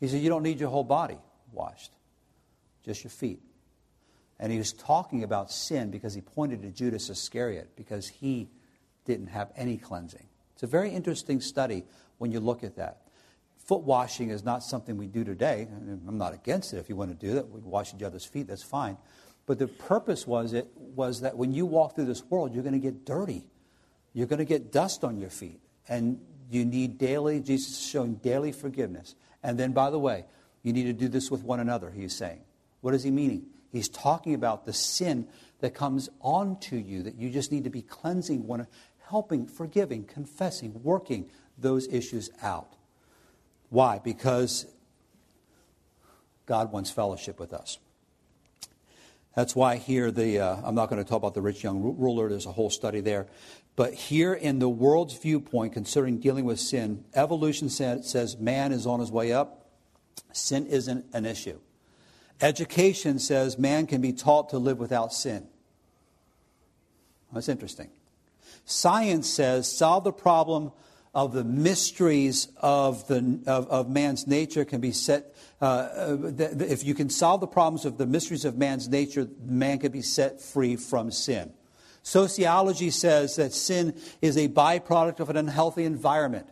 [0.00, 1.18] He said, You don't need your whole body
[1.52, 1.92] washed,
[2.84, 3.40] just your feet.
[4.38, 8.50] And he was talking about sin because he pointed to Judas Iscariot because he
[9.06, 10.26] didn't have any cleansing.
[10.52, 11.84] It's a very interesting study
[12.18, 13.02] when you look at that.
[13.66, 15.66] Foot washing is not something we do today.
[16.06, 17.48] I'm not against it if you want to do that.
[17.48, 18.96] We wash each other's feet, that's fine.
[19.46, 22.74] But the purpose was it was that when you walk through this world, you're going
[22.74, 23.44] to get dirty.
[24.12, 25.60] You're going to get dust on your feet.
[25.88, 29.14] And you need daily, Jesus is showing daily forgiveness.
[29.42, 30.24] And then, by the way,
[30.62, 32.40] you need to do this with one another, he's saying.
[32.80, 33.46] What is he meaning?
[33.70, 35.28] He's talking about the sin
[35.60, 38.66] that comes onto you, that you just need to be cleansing one,
[39.08, 42.72] helping, forgiving, confessing, working those issues out.
[43.70, 43.98] Why?
[43.98, 44.66] Because
[46.46, 47.78] God wants fellowship with us.
[49.34, 52.28] That's why here the uh, I'm not going to talk about the rich young ruler.
[52.28, 53.26] There's a whole study there,
[53.76, 59.00] but here in the world's viewpoint concerning dealing with sin, evolution says man is on
[59.00, 59.66] his way up.
[60.32, 61.58] Sin isn't an issue.
[62.40, 65.46] Education says man can be taught to live without sin.
[67.32, 67.90] That's interesting.
[68.64, 70.72] Science says solve the problem
[71.16, 75.34] of the mysteries of, the, of, of man's nature can be set.
[75.62, 76.18] Uh, uh
[76.60, 80.02] if you can solve the problems of the mysteries of man's nature, man can be
[80.02, 81.54] set free from sin.
[82.02, 86.48] Sociology says that sin is a byproduct of an unhealthy environment.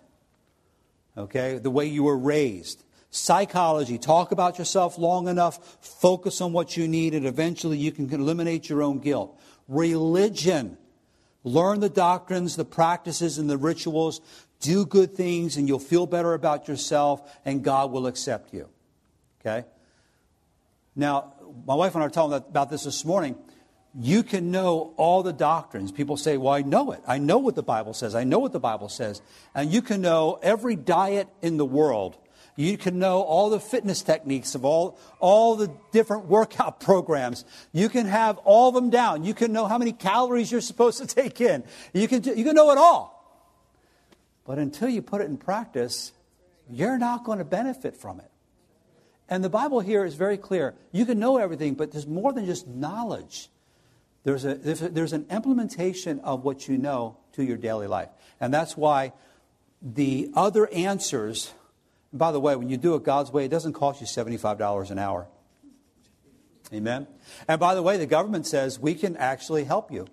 [1.18, 2.83] Okay, the way you were raised.
[3.11, 8.11] Psychology, talk about yourself long enough, focus on what you need, and eventually you can
[8.11, 9.38] eliminate your own guilt.
[9.68, 10.79] Religion,
[11.44, 14.22] learn the doctrines, the practices, and the rituals
[14.64, 18.68] do good things and you'll feel better about yourself and God will accept you.
[19.40, 19.66] Okay?
[20.96, 21.35] Now,
[21.66, 23.37] my wife and I were talking about this this morning.
[24.00, 25.92] You can know all the doctrines.
[25.92, 27.00] People say, Well, I know it.
[27.07, 28.14] I know what the Bible says.
[28.14, 29.20] I know what the Bible says.
[29.55, 32.16] And you can know every diet in the world.
[32.57, 37.44] You can know all the fitness techniques of all, all the different workout programs.
[37.72, 39.24] You can have all of them down.
[39.24, 41.64] You can know how many calories you're supposed to take in.
[41.92, 43.13] You can, you can know it all.
[44.44, 46.12] But until you put it in practice,
[46.70, 48.30] you're not going to benefit from it.
[49.28, 50.74] And the Bible here is very clear.
[50.92, 53.48] You can know everything, but there's more than just knowledge.
[54.22, 58.09] There's, a, there's, an implementation of what you know to your daily life.
[58.40, 59.12] And that's why
[59.83, 61.52] the other answers,
[62.12, 64.98] by the way, when you do it God's way, it doesn't cost you $75 an
[64.98, 65.26] hour.
[66.72, 67.07] Amen?
[67.46, 70.07] And by the way, the government says we can actually help you.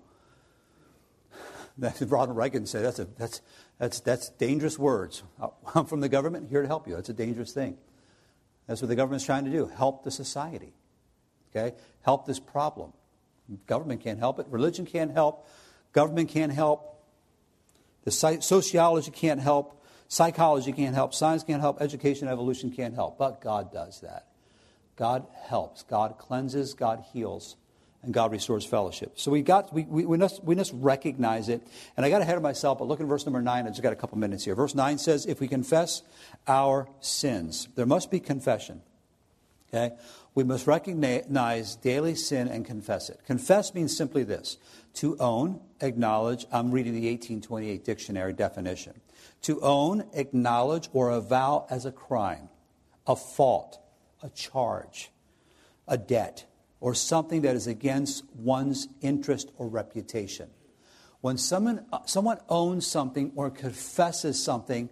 [1.78, 3.40] That's Ronald Reagan said that's, a, that's,
[3.78, 5.22] that's, that's dangerous words.
[5.74, 6.94] I'm from the government, here to help you.
[6.94, 7.76] That's a dangerous thing.
[8.66, 10.72] That's what the government's trying to do help the society.
[11.50, 11.76] Okay?
[12.02, 12.92] Help this problem.
[13.66, 14.46] Government can't help it.
[14.48, 15.46] Religion can't help.
[15.92, 16.88] Government can't help.
[18.04, 19.84] The sociology can't help.
[20.08, 21.14] Psychology can't help.
[21.14, 21.80] Science can't help.
[21.80, 23.18] Education, evolution can't help.
[23.18, 24.28] But God does that.
[24.96, 25.82] God helps.
[25.82, 26.74] God cleanses.
[26.74, 27.56] God heals.
[28.02, 29.12] And God restores fellowship.
[29.16, 31.66] So we got we, we, we, must, we must recognize it.
[31.96, 33.66] And I got ahead of myself, but look at verse number nine.
[33.66, 34.54] I just got a couple minutes here.
[34.54, 36.02] Verse nine says, "If we confess
[36.46, 38.82] our sins, there must be confession."
[39.72, 39.94] Okay,
[40.34, 43.20] we must recognize daily sin and confess it.
[43.26, 44.58] Confess means simply this:
[44.94, 46.46] to own, acknowledge.
[46.52, 49.00] I'm reading the 1828 dictionary definition.
[49.42, 52.48] To own, acknowledge, or avow as a crime,
[53.06, 53.78] a fault,
[54.22, 55.10] a charge,
[55.88, 56.46] a debt
[56.82, 60.50] or something that is against one's interest or reputation.
[61.20, 64.90] When someone, someone owns something or confesses something,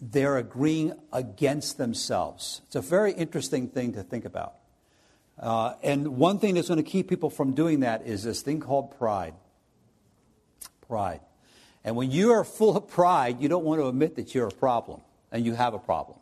[0.00, 2.62] they're agreeing against themselves.
[2.66, 4.54] It's a very interesting thing to think about.
[5.36, 8.60] Uh, and one thing that's going to keep people from doing that is this thing
[8.60, 9.34] called pride.
[10.86, 11.20] Pride.
[11.82, 14.52] And when you are full of pride, you don't want to admit that you're a
[14.52, 15.00] problem
[15.32, 16.18] and you have a problem.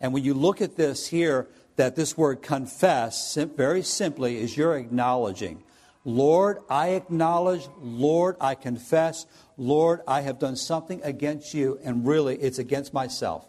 [0.00, 4.76] And when you look at this here, that this word confess, very simply, is you're
[4.76, 5.62] acknowledging.
[6.04, 7.68] Lord, I acknowledge.
[7.80, 9.26] Lord, I confess.
[9.56, 13.46] Lord, I have done something against you, and really it's against myself.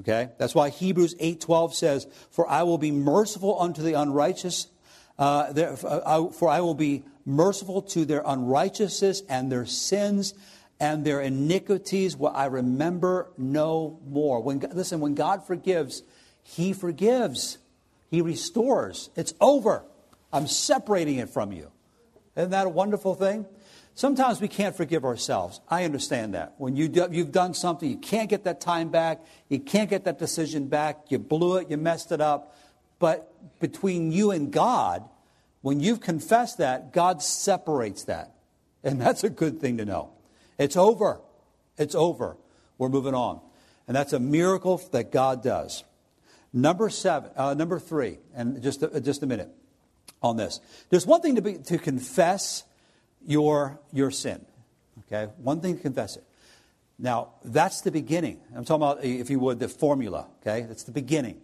[0.00, 0.30] Okay?
[0.38, 4.68] That's why Hebrews 8:12 says, "For I will be merciful unto the unrighteous,
[5.18, 5.52] uh,
[5.84, 10.34] uh, for I will be merciful to their unrighteousness and their sins
[10.80, 16.02] and their iniquities will I remember no more." When listen, when God forgives,
[16.42, 17.58] he forgives,
[18.10, 19.10] He restores.
[19.16, 19.84] It's over.
[20.32, 21.70] I'm separating it from you.
[22.36, 23.46] Isn't that a wonderful thing?
[23.94, 25.60] Sometimes we can't forgive ourselves.
[25.68, 26.54] I understand that.
[26.56, 30.04] When you do, you've done something, you can't get that time back, you can't get
[30.04, 32.56] that decision back, you blew it, you messed it up.
[32.98, 35.06] But between you and God,
[35.60, 38.32] when you've confessed that, God separates that.
[38.82, 40.10] And that's a good thing to know.
[40.58, 41.20] It's over.
[41.76, 42.36] It's over.
[42.78, 43.40] We're moving on.
[43.86, 45.84] And that's a miracle that God does.
[46.52, 49.48] Number seven, uh, number three, and just a, just a minute
[50.22, 50.60] on this.
[50.90, 52.64] There's one thing to, be, to confess
[53.26, 54.44] your, your sin.
[55.06, 55.32] Okay?
[55.38, 56.24] One thing to confess it.
[56.98, 58.40] Now, that's the beginning.
[58.54, 60.28] I'm talking about, if you would, the formula.
[60.40, 60.62] Okay?
[60.62, 61.40] That's the beginning.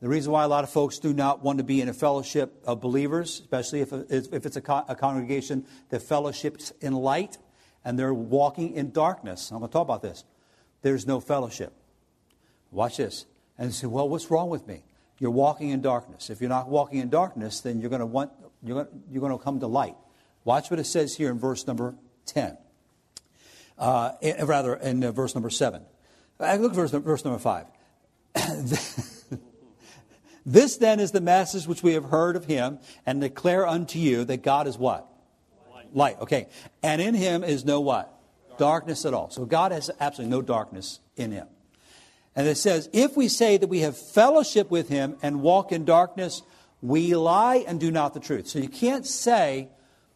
[0.00, 2.62] The reason why a lot of folks do not want to be in a fellowship
[2.66, 7.38] of believers, especially if, if it's a, a congregation that fellowships in light
[7.84, 9.50] and they're walking in darkness.
[9.50, 10.24] I'm going to talk about this.
[10.82, 11.72] There's no fellowship.
[12.70, 13.26] Watch this
[13.58, 14.82] and say, well, what's wrong with me?
[15.18, 16.30] You're walking in darkness.
[16.30, 18.30] If you're not walking in darkness, then you're going to want
[18.62, 19.96] you're going, you're going to come to light.
[20.44, 21.94] Watch what it says here in verse number
[22.26, 22.56] 10.
[23.78, 25.82] Uh, rather, in uh, verse number 7.
[26.38, 27.66] Uh, look at verse, verse number 5.
[30.46, 34.24] this then is the message which we have heard of him and declare unto you
[34.24, 35.06] that God is what?
[35.72, 35.94] Light.
[35.94, 36.20] Light.
[36.20, 36.48] Okay.
[36.82, 38.12] And in him is no what?
[38.58, 39.30] Darkness at all.
[39.30, 41.46] So God has absolutely no darkness in him.
[42.36, 45.86] And it says, if we say that we have fellowship with him and walk in
[45.86, 46.42] darkness,
[46.82, 48.46] we lie and do not the truth.
[48.46, 49.70] So you can't say,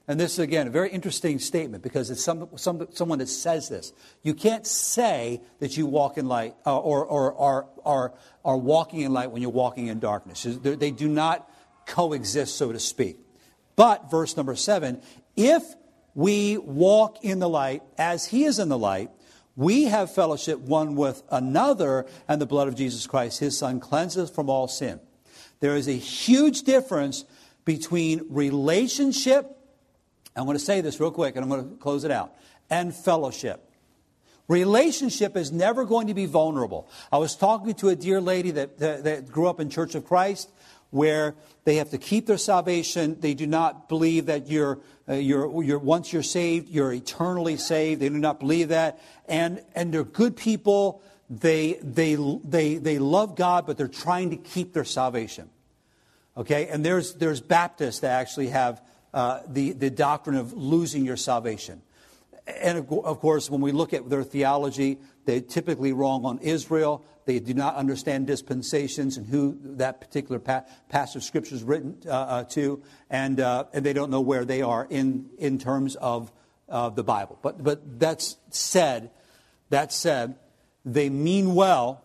[0.07, 3.71] and this is again a very interesting statement because it's some, some, someone that says
[3.71, 3.95] this.
[4.23, 8.13] You can't say that you walk in light uh, or, or, or are,
[8.45, 10.43] are walking in light when you're walking in darkness.
[10.43, 11.51] They do not
[11.87, 13.19] coexist, so to speak.
[13.77, 15.01] But, verse number seven,
[15.37, 15.63] if
[16.15, 19.11] we walk in the light as he is in the light,
[19.61, 24.31] we have fellowship one with another, and the blood of Jesus Christ, his Son, cleanses
[24.31, 25.01] from all sin.
[25.61, 27.27] There is a huge difference
[27.67, 29.55] between relationship,
[30.35, 32.35] I'm going to say this real quick and I'm going to close it out,
[32.71, 33.71] and fellowship.
[34.49, 36.89] Relationship is never going to be vulnerable.
[37.13, 40.07] I was talking to a dear lady that, that, that grew up in Church of
[40.07, 40.51] Christ
[40.89, 43.21] where they have to keep their salvation.
[43.21, 48.01] They do not believe that you're, uh, you're, you're, once you're saved, you're eternally saved.
[48.01, 49.01] They do not believe that.
[49.27, 51.03] And, and they're good people.
[51.29, 55.51] They, they, they, they love God, but they're trying to keep their salvation.
[56.37, 56.69] Okay?
[56.69, 58.81] And there's, there's Baptists that actually have
[59.13, 61.83] uh, the, the doctrine of losing your salvation.
[62.47, 64.99] And of course, when we look at their theology,
[65.31, 67.05] they're typically wrong on Israel.
[67.25, 71.97] They do not understand dispensations and who that particular pa- passage of Scripture is written
[72.05, 75.95] uh, uh, to, and, uh, and they don't know where they are in, in terms
[75.95, 76.33] of
[76.69, 77.39] the Bible.
[77.43, 79.11] But, but that's said,
[79.69, 80.35] that said,
[80.85, 82.03] they mean well,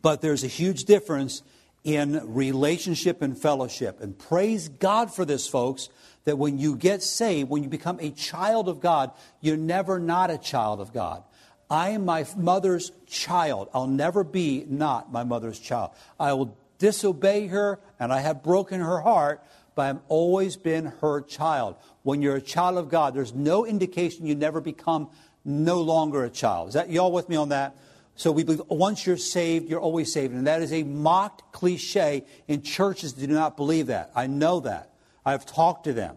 [0.00, 1.42] but there's a huge difference
[1.84, 4.00] in relationship and fellowship.
[4.00, 5.90] And praise God for this, folks,
[6.24, 9.10] that when you get saved, when you become a child of God,
[9.42, 11.24] you're never not a child of God.
[11.72, 13.70] I am my mother's child.
[13.72, 15.92] I'll never be not my mother's child.
[16.20, 19.42] I will disobey her, and I have broken her heart,
[19.74, 21.76] but I've always been her child.
[22.02, 25.08] When you're a child of God, there's no indication you never become
[25.46, 26.68] no longer a child.
[26.68, 27.74] Is that y'all with me on that?
[28.16, 30.34] So we believe once you're saved, you're always saved.
[30.34, 34.12] And that is a mocked cliche in churches do not believe that.
[34.14, 34.90] I know that.
[35.24, 36.16] I've talked to them.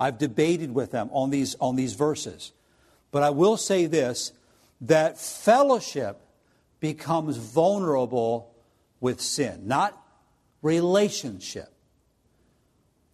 [0.00, 2.50] I've debated with them on these, on these verses.
[3.12, 4.32] But I will say this
[4.82, 6.20] that fellowship
[6.80, 8.54] becomes vulnerable
[9.00, 10.00] with sin, not
[10.62, 11.72] relationship.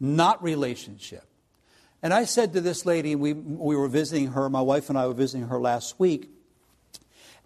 [0.00, 1.24] Not relationship.
[2.02, 5.06] And I said to this lady, we, we were visiting her, my wife and I
[5.06, 6.28] were visiting her last week,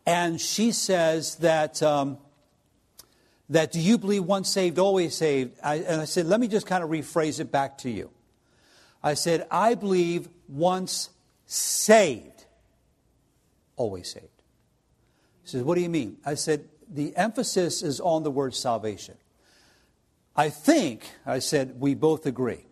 [0.06, 2.16] and she says that, um,
[3.50, 5.58] that do you believe once saved, always saved?
[5.62, 8.10] I, and I said, let me just kind of rephrase it back to you.
[9.02, 11.10] I said, I believe once
[11.44, 12.35] saved,
[13.76, 14.26] always saved.
[15.42, 16.18] He says, What do you mean?
[16.24, 19.16] I said, The emphasis is on the word salvation.
[20.36, 22.66] I think, I said, we both agree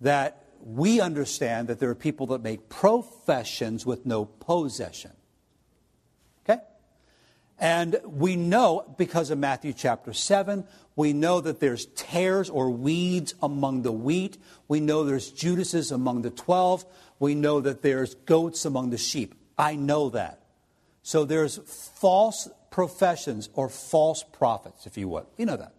[0.00, 5.12] that we understand that there are people that make professions with no possession.
[6.44, 6.60] Okay?
[7.58, 10.64] And we know, because of Matthew chapter 7,
[10.96, 14.38] we know that there's tares or weeds among the wheat.
[14.66, 16.84] We know there's Judases among the 12.
[17.18, 19.36] We know that there's goats among the sheep.
[19.58, 20.40] I know that.
[21.02, 21.58] So there's
[21.96, 25.26] false professions or false prophets, if you would.
[25.36, 25.74] You know that.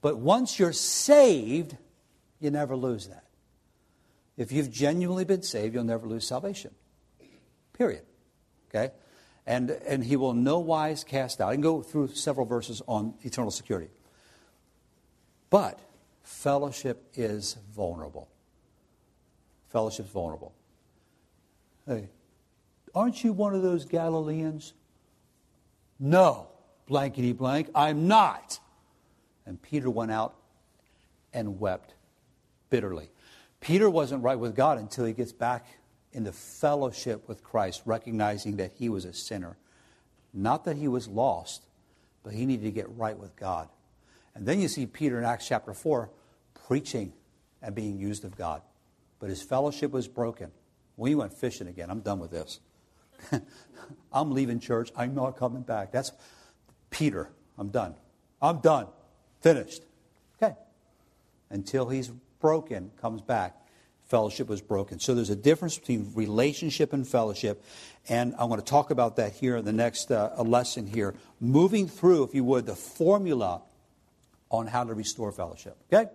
[0.00, 1.76] But once you're saved,
[2.40, 3.24] you never lose that.
[4.36, 6.72] If you've genuinely been saved, you'll never lose salvation.
[7.72, 8.02] Period.
[8.70, 8.92] Okay?
[9.46, 11.48] And, and he will no wise cast out.
[11.48, 13.90] I can go through several verses on eternal security.
[15.50, 15.80] But
[16.22, 18.28] fellowship is vulnerable.
[19.70, 20.52] Fellowship is vulnerable.
[21.86, 22.08] Hey,
[22.94, 24.72] aren't you one of those Galileans?
[25.98, 26.48] No,
[26.86, 28.58] blankety blank, I'm not.
[29.46, 30.36] And Peter went out
[31.32, 31.94] and wept
[32.70, 33.10] bitterly.
[33.60, 35.66] Peter wasn't right with God until he gets back
[36.12, 39.56] into fellowship with Christ, recognizing that he was a sinner.
[40.32, 41.62] Not that he was lost,
[42.22, 43.68] but he needed to get right with God.
[44.34, 46.10] And then you see Peter in Acts chapter 4
[46.66, 47.12] preaching
[47.62, 48.62] and being used of God.
[49.18, 50.52] But his fellowship was broken.
[50.96, 51.90] We went fishing again.
[51.90, 52.60] I'm done with this.
[54.12, 54.90] I'm leaving church.
[54.96, 55.92] I'm not coming back.
[55.92, 56.12] That's
[56.90, 57.30] Peter.
[57.56, 57.94] I'm done.
[58.40, 58.86] I'm done.
[59.40, 59.82] Finished.
[60.40, 60.54] Okay.
[61.50, 62.08] Until he's
[62.40, 63.56] broken, comes back.
[64.06, 64.98] Fellowship was broken.
[65.00, 67.62] So there's a difference between relationship and fellowship.
[68.08, 71.14] And I want to talk about that here in the next uh, lesson here.
[71.40, 73.62] Moving through, if you would, the formula
[74.50, 75.76] on how to restore fellowship.
[75.92, 76.10] Okay?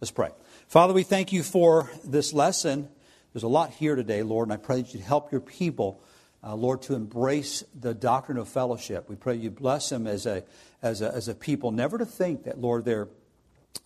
[0.00, 0.30] Let's pray.
[0.66, 2.88] Father, we thank you for this lesson.
[3.32, 6.02] There's a lot here today, Lord, and I pray that you'd help your people,
[6.44, 9.08] uh, Lord, to embrace the doctrine of fellowship.
[9.08, 10.42] We pray you bless them as a,
[10.82, 13.08] as a, as a people, never to think that, Lord, their,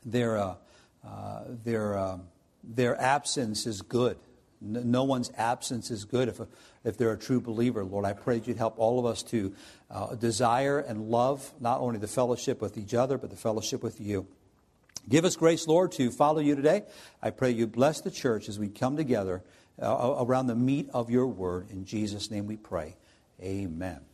[0.04, 0.54] their, uh,
[1.06, 2.22] uh, their, um,
[2.64, 4.16] their absence is good.
[4.62, 6.48] No one's absence is good if, a,
[6.82, 8.06] if they're a true believer, Lord.
[8.06, 9.54] I pray that you'd help all of us to
[9.90, 14.00] uh, desire and love not only the fellowship with each other, but the fellowship with
[14.00, 14.26] you.
[15.08, 16.82] Give us grace, Lord, to follow you today.
[17.22, 19.44] I pray you bless the church as we come together
[19.80, 21.70] uh, around the meat of your word.
[21.70, 22.96] In Jesus' name we pray.
[23.42, 24.05] Amen.